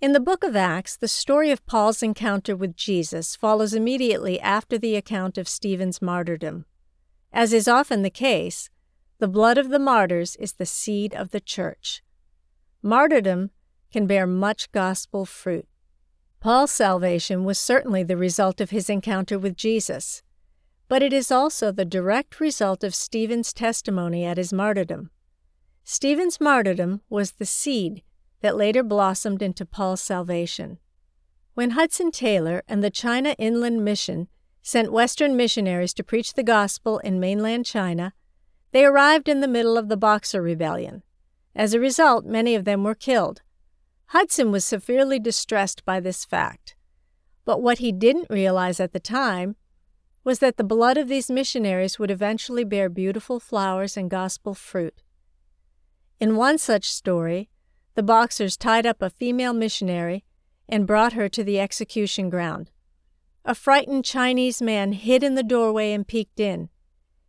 In 0.00 0.12
the 0.12 0.20
book 0.20 0.42
of 0.42 0.56
Acts, 0.56 0.96
the 0.96 1.08
story 1.08 1.50
of 1.50 1.66
Paul's 1.66 2.02
encounter 2.02 2.56
with 2.56 2.74
Jesus 2.74 3.36
follows 3.36 3.74
immediately 3.74 4.40
after 4.40 4.78
the 4.78 4.96
account 4.96 5.36
of 5.36 5.46
Stephen's 5.46 6.00
martyrdom. 6.00 6.64
As 7.34 7.52
is 7.52 7.68
often 7.68 8.00
the 8.00 8.08
case, 8.08 8.70
the 9.18 9.28
blood 9.28 9.58
of 9.58 9.68
the 9.68 9.78
martyrs 9.78 10.36
is 10.36 10.54
the 10.54 10.64
seed 10.64 11.14
of 11.14 11.32
the 11.32 11.40
church. 11.40 12.02
Martyrdom 12.82 13.50
can 13.92 14.06
bear 14.06 14.26
much 14.26 14.72
gospel 14.72 15.26
fruit. 15.26 15.68
Paul's 16.40 16.70
salvation 16.70 17.44
was 17.44 17.58
certainly 17.58 18.02
the 18.02 18.16
result 18.16 18.58
of 18.62 18.70
his 18.70 18.88
encounter 18.88 19.38
with 19.38 19.54
Jesus, 19.54 20.22
but 20.88 21.02
it 21.02 21.12
is 21.12 21.30
also 21.30 21.70
the 21.70 21.84
direct 21.84 22.40
result 22.40 22.82
of 22.82 22.94
Stephen's 22.94 23.52
testimony 23.52 24.24
at 24.24 24.38
his 24.38 24.50
martyrdom. 24.50 25.10
Stephen's 25.84 26.40
martyrdom 26.40 27.02
was 27.10 27.32
the 27.32 27.44
seed 27.44 28.02
that 28.40 28.56
later 28.56 28.82
blossomed 28.82 29.42
into 29.42 29.66
Paul's 29.66 30.00
salvation. 30.00 30.78
When 31.54 31.70
Hudson 31.70 32.10
Taylor 32.10 32.62
and 32.68 32.82
the 32.82 32.90
China 32.90 33.34
Inland 33.38 33.84
Mission 33.84 34.28
sent 34.62 34.92
Western 34.92 35.36
missionaries 35.36 35.94
to 35.94 36.04
preach 36.04 36.34
the 36.34 36.42
gospel 36.42 36.98
in 36.98 37.20
mainland 37.20 37.66
China, 37.66 38.14
they 38.72 38.84
arrived 38.84 39.28
in 39.28 39.40
the 39.40 39.48
middle 39.48 39.76
of 39.76 39.88
the 39.88 39.96
Boxer 39.96 40.40
Rebellion. 40.40 41.02
As 41.54 41.74
a 41.74 41.80
result, 41.80 42.24
many 42.24 42.54
of 42.54 42.64
them 42.64 42.84
were 42.84 42.94
killed. 42.94 43.42
Hudson 44.06 44.50
was 44.50 44.64
severely 44.64 45.18
distressed 45.18 45.84
by 45.84 46.00
this 46.00 46.24
fact. 46.24 46.76
But 47.44 47.62
what 47.62 47.78
he 47.78 47.92
didn't 47.92 48.30
realize 48.30 48.80
at 48.80 48.92
the 48.92 49.00
time 49.00 49.56
was 50.22 50.38
that 50.38 50.56
the 50.56 50.64
blood 50.64 50.96
of 50.96 51.08
these 51.08 51.30
missionaries 51.30 51.98
would 51.98 52.10
eventually 52.10 52.64
bear 52.64 52.88
beautiful 52.88 53.40
flowers 53.40 53.96
and 53.96 54.10
gospel 54.10 54.54
fruit. 54.54 55.02
In 56.20 56.36
one 56.36 56.58
such 56.58 56.90
story, 56.90 57.48
the 57.94 58.02
Boxers 58.02 58.56
tied 58.56 58.86
up 58.86 59.02
a 59.02 59.10
female 59.10 59.52
missionary 59.52 60.24
and 60.68 60.86
brought 60.86 61.14
her 61.14 61.28
to 61.28 61.42
the 61.42 61.58
execution 61.58 62.30
ground. 62.30 62.70
A 63.44 63.54
frightened 63.54 64.04
Chinese 64.04 64.62
man 64.62 64.92
hid 64.92 65.22
in 65.22 65.34
the 65.34 65.42
doorway 65.42 65.92
and 65.92 66.06
peeked 66.06 66.38
in. 66.38 66.68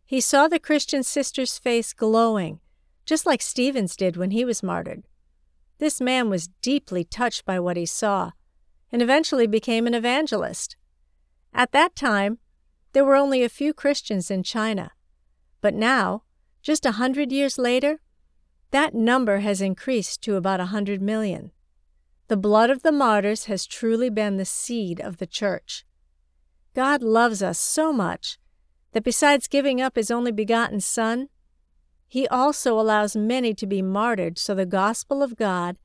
He 0.04 0.20
saw 0.20 0.46
the 0.46 0.58
Christian 0.58 1.02
sister's 1.02 1.58
face 1.58 1.92
glowing, 1.92 2.60
just 3.04 3.26
like 3.26 3.42
Stephen's 3.42 3.96
did 3.96 4.16
when 4.16 4.30
he 4.30 4.44
was 4.44 4.62
martyred. 4.62 5.04
This 5.78 6.00
man 6.00 6.30
was 6.30 6.48
deeply 6.60 7.02
touched 7.02 7.44
by 7.44 7.58
what 7.58 7.76
he 7.76 7.86
saw 7.86 8.32
and 8.92 9.02
eventually 9.02 9.46
became 9.46 9.86
an 9.86 9.94
evangelist. 9.94 10.76
At 11.52 11.72
that 11.72 11.96
time, 11.96 12.38
there 12.92 13.04
were 13.04 13.16
only 13.16 13.42
a 13.42 13.48
few 13.48 13.72
Christians 13.72 14.30
in 14.30 14.42
China, 14.42 14.92
but 15.60 15.74
now, 15.74 16.24
just 16.60 16.84
a 16.84 16.92
hundred 16.92 17.32
years 17.32 17.58
later, 17.58 18.00
that 18.72 18.94
number 18.94 19.40
has 19.40 19.60
increased 19.60 20.22
to 20.22 20.36
about 20.36 20.60
a 20.60 20.66
hundred 20.66 21.00
million. 21.00 21.52
The 22.28 22.36
blood 22.36 22.70
of 22.70 22.82
the 22.82 22.92
martyrs 22.92 23.44
has 23.44 23.66
truly 23.66 24.10
been 24.10 24.38
the 24.38 24.44
seed 24.44 25.00
of 25.00 25.18
the 25.18 25.26
church. 25.26 25.84
God 26.74 27.02
loves 27.02 27.42
us 27.42 27.58
so 27.58 27.92
much 27.92 28.38
that 28.92 29.04
besides 29.04 29.46
giving 29.46 29.80
up 29.80 29.96
his 29.96 30.10
only 30.10 30.32
begotten 30.32 30.80
Son, 30.80 31.28
he 32.08 32.26
also 32.28 32.78
allows 32.78 33.14
many 33.14 33.54
to 33.54 33.66
be 33.66 33.82
martyred 33.82 34.38
so 34.38 34.54
the 34.54 34.66
gospel 34.66 35.22
of 35.22 35.36
God 35.36 35.78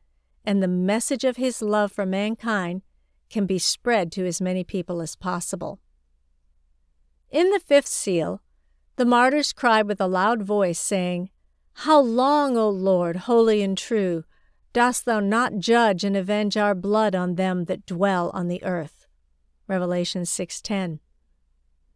and 0.46 0.64
the 0.64 0.68
message 0.68 1.26
of 1.26 1.38
his 1.38 1.62
love 1.62 1.92
for 1.92 2.06
mankind 2.06 2.82
can 3.30 3.46
be 3.46 3.60
spread 3.60 4.12
to 4.14 4.26
as 4.26 4.40
many 4.40 4.64
people 4.64 5.02
as 5.02 5.16
possible. 5.16 5.80
In 7.30 7.50
the 7.50 7.60
fifth 7.60 7.88
seal, 7.88 8.42
the 8.96 9.06
martyrs 9.06 9.52
cried 9.52 9.88
with 9.88 10.00
a 10.00 10.08
loud 10.08 10.44
voice, 10.44 10.80
saying, 10.80 11.30
How 11.82 12.00
long, 12.00 12.58
O 12.58 12.68
Lord, 12.68 13.16
holy 13.16 13.62
and 13.62 13.78
true, 13.78 14.24
dost 14.74 15.06
thou 15.06 15.20
not 15.20 15.60
judge 15.60 16.04
and 16.04 16.18
avenge 16.18 16.58
our 16.58 16.74
blood 16.74 17.14
on 17.14 17.36
them 17.36 17.66
that 17.66 17.86
dwell 17.86 18.32
on 18.34 18.48
the 18.48 18.64
earth? 18.64 19.06
Revelation 19.68 20.26
6:10. 20.26 21.02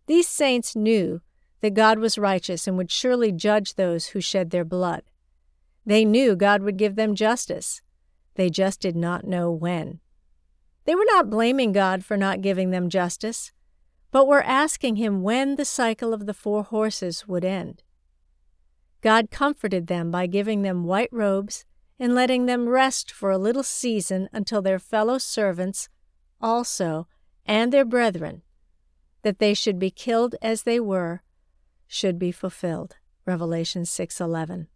These 0.05 0.27
saints 0.27 0.75
knew 0.75 1.21
that 1.61 1.73
God 1.73 1.97
was 1.97 2.19
righteous 2.19 2.67
and 2.67 2.77
would 2.77 2.91
surely 2.91 3.31
judge 3.31 3.73
those 3.73 4.09
who 4.09 4.21
shed 4.21 4.51
their 4.51 4.63
blood. 4.63 5.01
They 5.83 6.05
knew 6.05 6.35
God 6.35 6.61
would 6.61 6.77
give 6.77 6.95
them 6.95 7.15
justice. 7.15 7.81
They 8.35 8.51
just 8.51 8.81
did 8.81 8.95
not 8.95 9.25
know 9.25 9.51
when. 9.51 9.99
They 10.85 10.93
were 10.93 11.07
not 11.07 11.31
blaming 11.31 11.71
God 11.71 12.05
for 12.05 12.17
not 12.17 12.41
giving 12.41 12.69
them 12.69 12.87
justice, 12.87 13.51
but 14.11 14.27
were 14.27 14.43
asking 14.43 14.97
Him 14.97 15.23
when 15.23 15.55
the 15.55 15.65
cycle 15.65 16.13
of 16.13 16.27
the 16.27 16.35
four 16.35 16.61
horses 16.61 17.27
would 17.27 17.43
end. 17.43 17.81
God 19.01 19.31
comforted 19.31 19.87
them 19.87 20.11
by 20.11 20.27
giving 20.27 20.61
them 20.61 20.83
white 20.83 21.09
robes 21.11 21.65
and 21.99 22.15
letting 22.15 22.45
them 22.45 22.69
rest 22.69 23.11
for 23.11 23.31
a 23.31 23.37
little 23.37 23.63
season 23.63 24.29
until 24.31 24.61
their 24.61 24.79
fellow 24.79 25.17
servants 25.17 25.89
also 26.39 27.07
and 27.45 27.71
their 27.71 27.85
brethren 27.85 28.43
that 29.23 29.39
they 29.39 29.53
should 29.53 29.79
be 29.79 29.91
killed 29.91 30.35
as 30.41 30.63
they 30.63 30.79
were 30.79 31.21
should 31.87 32.17
be 32.17 32.31
fulfilled. 32.31 32.97
Revelation 33.25 33.83
6:11. 33.83 34.67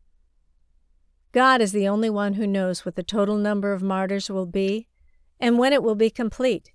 God 1.32 1.62
is 1.62 1.72
the 1.72 1.88
only 1.88 2.10
one 2.10 2.34
who 2.34 2.48
knows 2.48 2.86
what 2.86 2.96
the 2.96 3.04
total 3.04 3.38
number 3.38 3.74
of 3.74 3.82
martyrs 3.82 4.30
will 4.30 4.46
be 4.46 4.88
and 5.40 5.58
when 5.58 5.74
it 5.74 5.84
will 5.84 5.96
be 5.96 6.10
complete. 6.10 6.72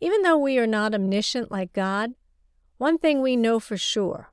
Even 0.00 0.22
though 0.22 0.38
we 0.38 0.58
are 0.58 0.66
not 0.66 0.94
omniscient 0.94 1.50
like 1.50 1.72
God, 1.72 2.14
one 2.78 2.98
thing 2.98 3.20
we 3.20 3.36
know 3.36 3.58
for 3.58 3.76
sure 3.76 4.32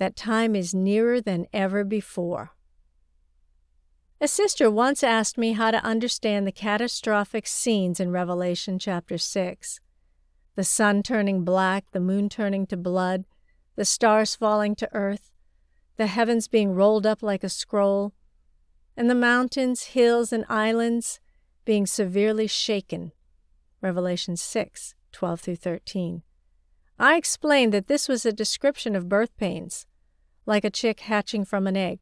that 0.00 0.16
time 0.16 0.56
is 0.56 0.74
nearer 0.74 1.20
than 1.20 1.46
ever 1.52 1.84
before. 1.84 2.52
A 4.18 4.26
sister 4.26 4.70
once 4.70 5.04
asked 5.04 5.36
me 5.36 5.52
how 5.52 5.70
to 5.70 5.84
understand 5.84 6.46
the 6.46 6.52
catastrophic 6.52 7.46
scenes 7.46 8.00
in 8.00 8.10
Revelation 8.10 8.78
chapter 8.78 9.16
6 9.16 9.78
the 10.56 10.64
sun 10.64 11.02
turning 11.02 11.44
black, 11.44 11.84
the 11.92 12.00
moon 12.00 12.28
turning 12.28 12.66
to 12.66 12.76
blood, 12.76 13.24
the 13.76 13.84
stars 13.84 14.34
falling 14.34 14.74
to 14.74 14.88
earth, 14.92 15.30
the 15.96 16.08
heavens 16.08 16.48
being 16.48 16.74
rolled 16.74 17.06
up 17.06 17.22
like 17.22 17.44
a 17.44 17.48
scroll, 17.48 18.12
and 18.96 19.08
the 19.08 19.14
mountains, 19.14 19.84
hills, 19.84 20.32
and 20.32 20.44
islands 20.48 21.20
being 21.64 21.86
severely 21.86 22.46
shaken. 22.46 23.12
Revelation 23.80 24.36
6 24.36 24.94
12 25.12 25.40
through 25.40 25.56
13. 25.56 26.22
I 26.98 27.16
explained 27.16 27.72
that 27.72 27.86
this 27.86 28.08
was 28.08 28.26
a 28.26 28.32
description 28.32 28.94
of 28.94 29.08
birth 29.08 29.34
pains, 29.38 29.86
like 30.50 30.64
a 30.64 30.70
chick 30.70 31.00
hatching 31.00 31.44
from 31.44 31.68
an 31.68 31.76
egg. 31.76 32.00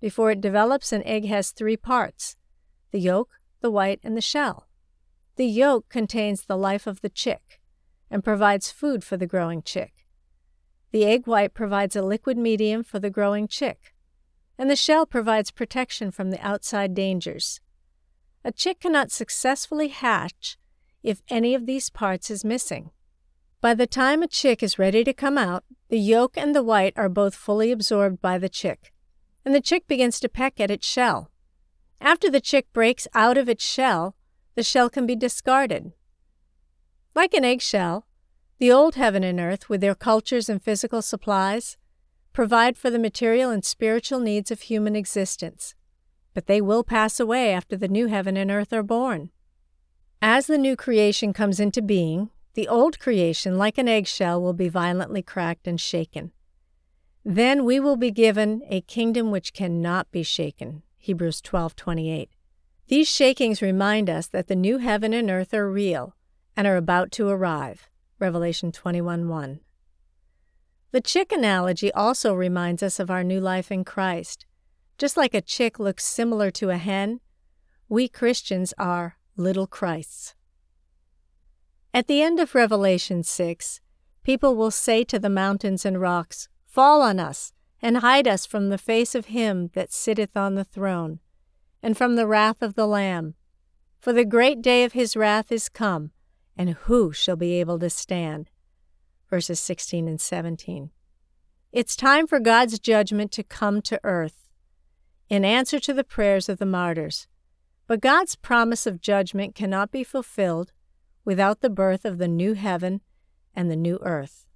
Before 0.00 0.32
it 0.32 0.40
develops, 0.40 0.92
an 0.92 1.04
egg 1.04 1.24
has 1.26 1.52
three 1.52 1.76
parts 1.76 2.36
the 2.90 2.98
yolk, 2.98 3.30
the 3.60 3.70
white, 3.70 4.00
and 4.02 4.16
the 4.16 4.20
shell. 4.20 4.66
The 5.36 5.46
yolk 5.46 5.88
contains 5.88 6.42
the 6.42 6.56
life 6.56 6.88
of 6.88 7.00
the 7.02 7.08
chick 7.08 7.60
and 8.10 8.24
provides 8.24 8.72
food 8.72 9.04
for 9.04 9.16
the 9.16 9.28
growing 9.28 9.62
chick. 9.62 9.92
The 10.90 11.04
egg 11.04 11.28
white 11.28 11.54
provides 11.54 11.94
a 11.94 12.02
liquid 12.02 12.36
medium 12.36 12.82
for 12.82 12.98
the 12.98 13.10
growing 13.10 13.46
chick, 13.46 13.94
and 14.58 14.68
the 14.68 14.74
shell 14.74 15.06
provides 15.06 15.52
protection 15.52 16.10
from 16.10 16.30
the 16.30 16.44
outside 16.44 16.94
dangers. 16.94 17.60
A 18.44 18.50
chick 18.50 18.80
cannot 18.80 19.12
successfully 19.12 19.88
hatch 19.88 20.58
if 21.04 21.22
any 21.28 21.54
of 21.54 21.66
these 21.66 21.90
parts 21.90 22.28
is 22.28 22.44
missing. 22.44 22.90
By 23.60 23.74
the 23.74 23.86
time 23.86 24.24
a 24.24 24.26
chick 24.26 24.64
is 24.64 24.80
ready 24.80 25.04
to 25.04 25.12
come 25.12 25.38
out, 25.38 25.62
the 25.88 25.98
yolk 25.98 26.36
and 26.36 26.54
the 26.54 26.62
white 26.62 26.92
are 26.96 27.08
both 27.08 27.34
fully 27.34 27.72
absorbed 27.72 28.20
by 28.20 28.38
the 28.38 28.48
chick, 28.48 28.92
and 29.44 29.54
the 29.54 29.60
chick 29.60 29.86
begins 29.86 30.20
to 30.20 30.28
peck 30.28 30.60
at 30.60 30.70
its 30.70 30.86
shell. 30.86 31.30
After 32.00 32.30
the 32.30 32.40
chick 32.40 32.72
breaks 32.72 33.08
out 33.14 33.38
of 33.38 33.48
its 33.48 33.64
shell, 33.64 34.14
the 34.54 34.62
shell 34.62 34.90
can 34.90 35.06
be 35.06 35.16
discarded. 35.16 35.92
Like 37.14 37.34
an 37.34 37.44
eggshell, 37.44 38.06
the 38.58 38.70
old 38.70 38.96
heaven 38.96 39.24
and 39.24 39.40
earth, 39.40 39.68
with 39.68 39.80
their 39.80 39.94
cultures 39.94 40.48
and 40.48 40.62
physical 40.62 41.00
supplies, 41.00 41.76
provide 42.32 42.76
for 42.76 42.90
the 42.90 42.98
material 42.98 43.50
and 43.50 43.64
spiritual 43.64 44.20
needs 44.20 44.50
of 44.50 44.62
human 44.62 44.94
existence. 44.94 45.74
But 46.34 46.46
they 46.46 46.60
will 46.60 46.84
pass 46.84 47.18
away 47.18 47.52
after 47.52 47.76
the 47.76 47.88
new 47.88 48.06
heaven 48.06 48.36
and 48.36 48.50
earth 48.50 48.72
are 48.72 48.82
born. 48.82 49.30
As 50.20 50.46
the 50.46 50.58
new 50.58 50.76
creation 50.76 51.32
comes 51.32 51.58
into 51.58 51.80
being, 51.80 52.30
the 52.58 52.66
old 52.66 52.98
creation, 52.98 53.56
like 53.56 53.78
an 53.78 53.86
eggshell, 53.86 54.42
will 54.42 54.52
be 54.52 54.68
violently 54.68 55.22
cracked 55.22 55.68
and 55.68 55.80
shaken. 55.80 56.32
Then 57.24 57.64
we 57.64 57.78
will 57.78 57.94
be 57.94 58.10
given 58.10 58.62
a 58.68 58.80
kingdom 58.80 59.30
which 59.30 59.52
cannot 59.52 60.10
be 60.10 60.24
shaken. 60.24 60.82
Hebrews 60.96 61.40
12:28. 61.40 62.30
These 62.88 63.06
shakings 63.06 63.62
remind 63.62 64.10
us 64.10 64.26
that 64.26 64.48
the 64.48 64.56
new 64.56 64.78
heaven 64.78 65.12
and 65.12 65.30
earth 65.30 65.54
are 65.54 65.70
real 65.70 66.16
and 66.56 66.66
are 66.66 66.76
about 66.76 67.12
to 67.12 67.28
arrive. 67.28 67.88
Revelation 68.18 68.72
21 68.72 69.28
1. 69.28 69.60
The 70.90 71.00
chick 71.00 71.30
analogy 71.30 71.92
also 71.92 72.34
reminds 72.34 72.82
us 72.82 72.98
of 72.98 73.08
our 73.08 73.22
new 73.22 73.38
life 73.38 73.70
in 73.70 73.84
Christ. 73.84 74.46
Just 74.98 75.16
like 75.16 75.32
a 75.32 75.40
chick 75.40 75.78
looks 75.78 76.04
similar 76.04 76.50
to 76.50 76.70
a 76.70 76.76
hen, 76.76 77.20
we 77.88 78.08
Christians 78.08 78.74
are 78.76 79.16
little 79.36 79.68
Christs. 79.68 80.34
At 81.98 82.06
the 82.06 82.22
end 82.22 82.38
of 82.38 82.54
Revelation 82.54 83.24
6, 83.24 83.80
people 84.22 84.54
will 84.54 84.70
say 84.70 85.02
to 85.02 85.18
the 85.18 85.28
mountains 85.28 85.84
and 85.84 86.00
rocks, 86.00 86.48
Fall 86.64 87.02
on 87.02 87.18
us, 87.18 87.52
and 87.82 87.96
hide 87.96 88.28
us 88.28 88.46
from 88.46 88.68
the 88.68 88.78
face 88.78 89.16
of 89.16 89.26
him 89.26 89.70
that 89.74 89.92
sitteth 89.92 90.36
on 90.36 90.54
the 90.54 90.62
throne, 90.62 91.18
and 91.82 91.98
from 91.98 92.14
the 92.14 92.28
wrath 92.28 92.62
of 92.62 92.74
the 92.74 92.86
Lamb. 92.86 93.34
For 93.98 94.12
the 94.12 94.24
great 94.24 94.62
day 94.62 94.84
of 94.84 94.92
his 94.92 95.16
wrath 95.16 95.50
is 95.50 95.68
come, 95.68 96.12
and 96.56 96.74
who 96.86 97.12
shall 97.12 97.34
be 97.34 97.54
able 97.58 97.80
to 97.80 97.90
stand? 97.90 98.48
Verses 99.28 99.58
16 99.58 100.06
and 100.06 100.20
17. 100.20 100.90
It's 101.72 101.96
time 101.96 102.28
for 102.28 102.38
God's 102.38 102.78
judgment 102.78 103.32
to 103.32 103.42
come 103.42 103.82
to 103.82 103.98
earth 104.04 104.46
in 105.28 105.44
answer 105.44 105.80
to 105.80 105.92
the 105.92 106.04
prayers 106.04 106.48
of 106.48 106.58
the 106.58 106.64
martyrs. 106.64 107.26
But 107.88 108.00
God's 108.00 108.36
promise 108.36 108.86
of 108.86 109.00
judgment 109.00 109.56
cannot 109.56 109.90
be 109.90 110.04
fulfilled 110.04 110.70
without 111.28 111.60
the 111.60 111.68
birth 111.68 112.06
of 112.06 112.16
the 112.16 112.26
new 112.26 112.54
heaven 112.54 113.02
and 113.54 113.70
the 113.70 113.76
new 113.76 113.98
earth. 114.00 114.46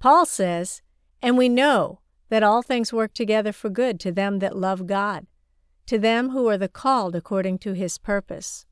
Paul 0.00 0.26
says, 0.26 0.82
And 1.22 1.38
we 1.38 1.48
know 1.48 2.00
that 2.30 2.42
all 2.42 2.62
things 2.62 2.92
work 2.92 3.14
together 3.14 3.52
for 3.52 3.70
good 3.70 4.00
to 4.00 4.10
them 4.10 4.40
that 4.40 4.56
love 4.56 4.88
God, 4.88 5.28
to 5.86 6.00
them 6.00 6.30
who 6.30 6.48
are 6.48 6.58
the 6.58 6.68
called 6.68 7.14
according 7.14 7.60
to 7.60 7.74
his 7.74 7.96
purpose. 7.96 8.66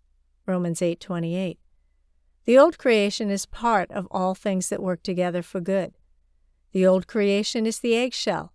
Romans 0.47 0.83
8:28. 0.83 1.59
The 2.45 2.59
old 2.59 2.77
creation 2.77 3.31
is 3.31 3.47
part 3.47 3.89
of 3.93 4.09
all 4.11 4.35
things 4.35 4.69
that 4.69 4.83
work 4.83 5.05
together 5.05 5.43
for 5.43 5.61
good. 5.61 5.97
The 6.73 6.85
old 6.85 7.07
creation 7.07 7.67
is 7.67 7.79
the 7.79 7.95
eggshell, 7.95 8.53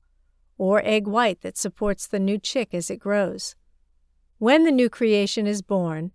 or 0.57 0.81
egg 0.83 1.07
white 1.07 1.39
that 1.39 1.57
supports 1.57 2.05
the 2.05 2.19
new 2.19 2.37
chick 2.37 2.73
as 2.73 2.89
it 2.89 2.99
grows. 2.99 3.55
When 4.39 4.65
the 4.65 4.73
new 4.73 4.89
creation 4.89 5.47
is 5.47 5.61
born, 5.61 6.11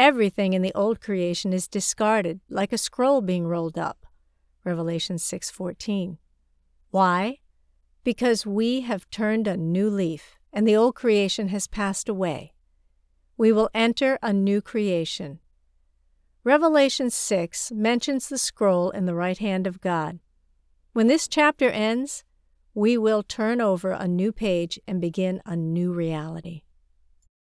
everything 0.00 0.54
in 0.54 0.62
the 0.62 0.72
old 0.74 0.98
creation 0.98 1.52
is 1.52 1.68
discarded 1.68 2.40
like 2.48 2.72
a 2.72 2.78
scroll 2.78 3.20
being 3.20 3.46
rolled 3.46 3.76
up. 3.76 4.06
Revelation 4.64 5.18
6:14. 5.18 6.16
Why? 6.90 7.40
Because 8.02 8.46
we 8.46 8.80
have 8.80 9.10
turned 9.10 9.46
a 9.46 9.58
new 9.58 9.90
leaf 9.90 10.38
and 10.54 10.66
the 10.66 10.74
old 10.74 10.94
creation 10.94 11.48
has 11.48 11.68
passed 11.68 12.08
away. 12.08 12.54
We 13.36 13.52
will 13.52 13.68
enter 13.74 14.18
a 14.22 14.32
new 14.32 14.62
creation. 14.62 15.38
Revelation 16.44 17.10
6 17.10 17.70
mentions 17.70 18.30
the 18.30 18.38
scroll 18.38 18.88
in 18.88 19.04
the 19.04 19.14
right 19.14 19.38
hand 19.38 19.66
of 19.66 19.82
God. 19.82 20.18
When 20.94 21.08
this 21.08 21.28
chapter 21.28 21.68
ends, 21.68 22.24
we 22.72 22.96
will 22.96 23.22
turn 23.22 23.60
over 23.60 23.90
a 23.90 24.08
new 24.08 24.32
page 24.32 24.80
and 24.86 24.98
begin 24.98 25.42
a 25.44 25.56
new 25.56 25.92
reality. 25.92 26.62